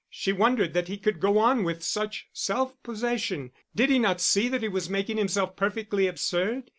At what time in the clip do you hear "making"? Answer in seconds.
4.89-5.17